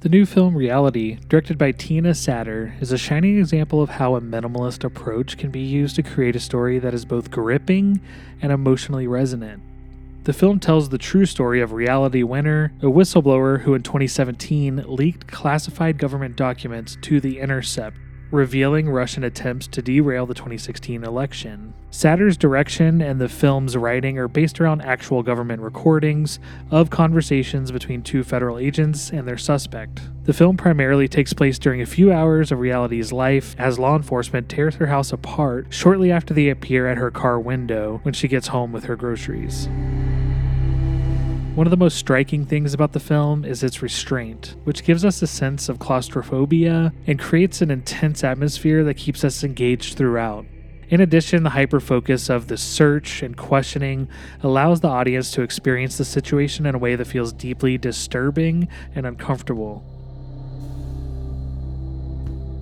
[0.00, 4.20] The new film Reality, directed by Tina Satter, is a shining example of how a
[4.22, 8.00] minimalist approach can be used to create a story that is both gripping
[8.40, 9.62] and emotionally resonant.
[10.24, 15.26] The film tells the true story of Reality Winner, a whistleblower who in 2017 leaked
[15.26, 17.98] classified government documents to The Intercept,
[18.30, 21.74] revealing Russian attempts to derail the 2016 election.
[21.90, 26.38] Satter's direction and the film's writing are based around actual government recordings
[26.70, 30.00] of conversations between two federal agents and their suspect.
[30.24, 34.48] The film primarily takes place during a few hours of Reality's life as law enforcement
[34.48, 38.48] tears her house apart shortly after they appear at her car window when she gets
[38.48, 39.68] home with her groceries.
[41.56, 45.20] One of the most striking things about the film is its restraint, which gives us
[45.20, 50.46] a sense of claustrophobia and creates an intense atmosphere that keeps us engaged throughout.
[50.90, 54.08] In addition, the hyper focus of the search and questioning
[54.44, 59.04] allows the audience to experience the situation in a way that feels deeply disturbing and
[59.04, 59.84] uncomfortable.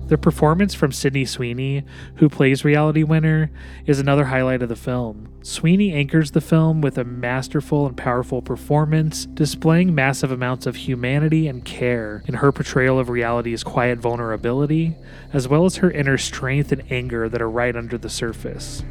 [0.09, 3.51] The performance from Sydney Sweeney, who plays Reality Winner,
[3.85, 5.29] is another highlight of the film.
[5.43, 11.47] Sweeney anchors the film with a masterful and powerful performance, displaying massive amounts of humanity
[11.47, 14.95] and care in her portrayal of reality's quiet vulnerability,
[15.31, 18.83] as well as her inner strength and anger that are right under the surface.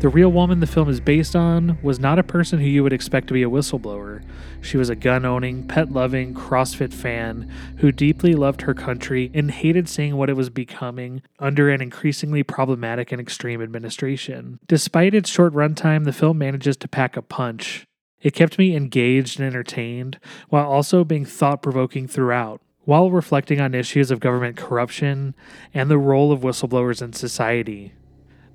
[0.00, 2.92] The real woman the film is based on was not a person who you would
[2.92, 4.22] expect to be a whistleblower.
[4.60, 9.50] She was a gun owning, pet loving, CrossFit fan who deeply loved her country and
[9.50, 14.60] hated seeing what it was becoming under an increasingly problematic and extreme administration.
[14.66, 17.86] Despite its short runtime, the film manages to pack a punch.
[18.20, 20.18] It kept me engaged and entertained
[20.50, 25.34] while also being thought provoking throughout while reflecting on issues of government corruption
[25.72, 27.94] and the role of whistleblowers in society.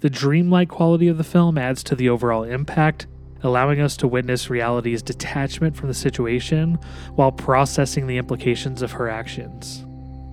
[0.02, 3.05] The dreamlike quality of the film adds to the overall impact,
[3.44, 6.80] allowing us to witness reality's detachment from the situation
[7.16, 9.86] while processing the implications of her actions.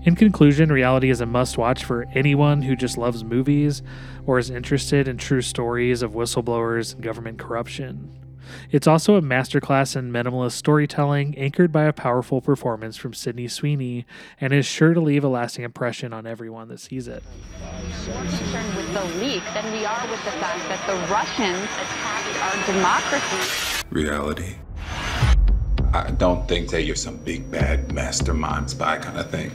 [0.05, 3.83] In conclusion, reality is a must watch for anyone who just loves movies
[4.25, 8.17] or is interested in true stories of whistleblowers and government corruption.
[8.71, 14.07] It's also a masterclass in minimalist storytelling, anchored by a powerful performance from Sydney Sweeney,
[14.41, 17.23] and is sure to leave a lasting impression on everyone that sees it.
[17.61, 22.37] More concerned with the leak than we are with the fact that the Russians attacked
[22.43, 23.85] our democracy.
[23.91, 24.57] Reality.
[25.93, 29.51] I don't think that you're some big bad mastermind spy kind of thing.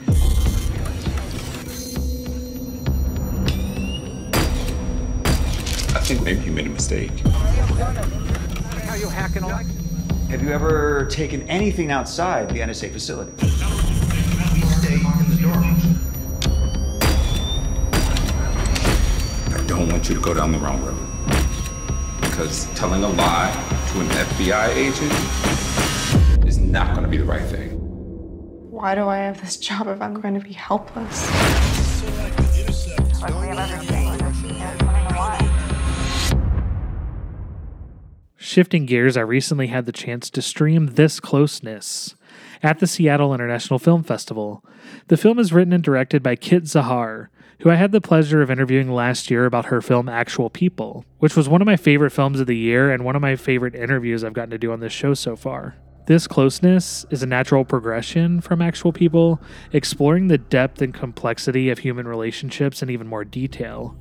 [5.94, 7.12] I think maybe you made a mistake.
[8.91, 9.52] How you hacking all?
[9.52, 13.31] Have you ever taken anything outside the NSA facility?
[13.47, 15.56] Stay in the door.
[19.56, 21.00] I don't want you to go down the wrong road.
[22.19, 23.53] Because telling a lie
[23.94, 27.69] to an FBI agent is not going to be the right thing.
[28.69, 31.31] Why do I have this job if I'm going to be helpless?
[33.22, 34.11] Like we have everything.
[38.52, 42.16] Shifting gears, I recently had the chance to stream This Closeness
[42.62, 44.62] at the Seattle International Film Festival.
[45.08, 47.30] The film is written and directed by Kit Zauhar,
[47.62, 51.38] who I had the pleasure of interviewing last year about her film Actual People, which
[51.38, 54.22] was one of my favorite films of the year and one of my favorite interviews
[54.22, 55.78] I've gotten to do on this show so far.
[56.08, 59.40] This closeness is a natural progression from actual people,
[59.72, 63.96] exploring the depth and complexity of human relationships in even more detail.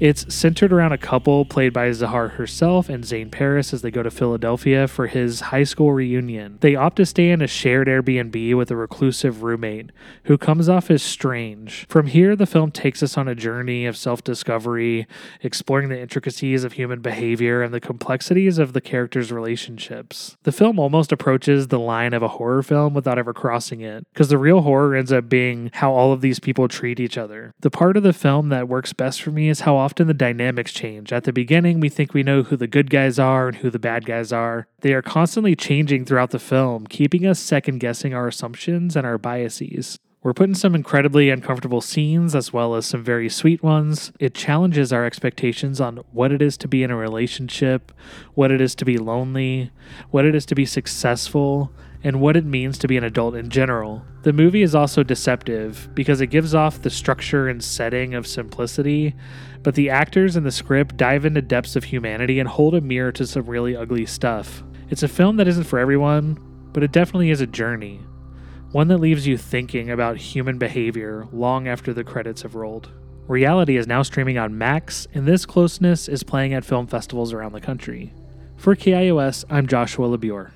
[0.00, 4.02] It's centered around a couple played by Zauhar herself and Zane Pais as they go
[4.02, 6.56] to Philadelphia for his high school reunion.
[6.62, 9.90] They opt to stay in a shared Airbnb with a reclusive roommate
[10.24, 11.84] who comes off as strange.
[11.86, 15.06] From here, the film takes us on a journey of self discovery,
[15.42, 20.38] exploring the intricacies of human behavior and the complexities of the characters' relationships.
[20.44, 24.30] The film almost approaches the line of a horror film without ever crossing it, because
[24.30, 27.52] the real horror ends up being how all of these people treat each other.
[27.60, 30.72] The part of the film that works best for me is how often the dynamics
[30.72, 31.12] change.
[31.12, 33.78] At the beginning, we think we know who the good guys are and who the
[33.78, 34.66] bad guys are.
[34.80, 39.18] They are constantly changing throughout the film, keeping us second guessing our assumptions and our
[39.18, 39.98] biases.
[40.22, 44.12] We're put in some incredibly uncomfortable scenes as well as some very sweet ones.
[44.20, 47.90] It challenges our expectations on what it is to be in a relationship,
[48.34, 49.70] what it is to be lonely,
[50.10, 53.50] what it is to be successful, and what it means to be an adult in
[53.50, 54.02] general.
[54.22, 59.14] The movie is also deceptive because it gives off the structure and setting of simplicity,
[59.62, 63.12] but the actors and the script dive into depths of humanity and hold a mirror
[63.12, 64.62] to some really ugly stuff.
[64.88, 66.38] It's a film that isn't for everyone,
[66.72, 68.00] but it definitely is a journey.
[68.72, 72.90] One that leaves you thinking about human behavior long after the credits have rolled.
[73.26, 77.52] Reality is now streaming on Max, and this closeness is playing at film festivals around
[77.52, 78.12] the country.
[78.56, 80.52] For KIOS, I'm Joshua LaBure.